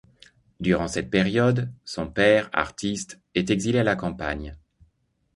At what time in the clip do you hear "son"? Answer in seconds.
1.85-2.07